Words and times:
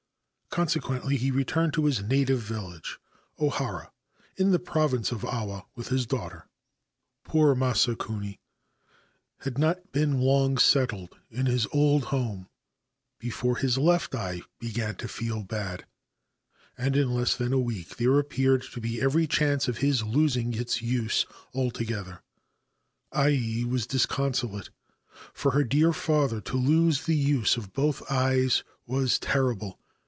Consequently, 0.53 1.15
he 1.15 1.31
returned 1.31 1.71
to 1.75 1.85
his 1.85 2.03
native 2.03 2.41
village, 2.41 2.99
Ohara, 3.39 3.89
in 4.35 4.51
the 4.51 4.59
province 4.59 5.13
of 5.13 5.23
Awa, 5.23 5.63
with 5.75 5.87
his 5.87 6.05
daughter. 6.05 6.45
Poor 7.23 7.55
Masakuni 7.55 8.37
had 9.45 9.57
not 9.57 9.93
been 9.93 10.19
long 10.19 10.57
settled 10.57 11.15
in 11.29 11.45
his 11.45 11.67
old 11.71 12.03
home 12.11 12.49
before 13.17 13.55
his 13.55 13.77
left 13.77 14.13
eye 14.13 14.41
began 14.59 14.95
to 14.97 15.07
feel 15.07 15.41
bad, 15.41 15.85
and 16.77 16.97
in 16.97 17.11
less 17.11 17.33
than 17.33 17.53
a 17.53 17.57
week 17.57 17.95
there 17.95 18.19
appeared 18.19 18.63
to 18.73 18.81
be 18.81 18.99
every 19.01 19.27
chance 19.27 19.69
of 19.69 19.77
his 19.77 20.03
losing 20.03 20.53
its 20.53 20.81
use 20.81 21.25
altogether. 21.55 22.23
Ai 23.15 23.63
was 23.65 23.87
disconsolate. 23.87 24.69
For 25.33 25.51
her 25.51 25.63
dear 25.63 25.93
father 25.93 26.41
to 26.41 26.57
lose 26.57 27.05
the 27.05 27.15
use 27.15 27.55
of 27.55 27.71
both 27.71 28.01
eyes 28.11 28.63
was 28.85 29.17
terrible. 29.17 29.77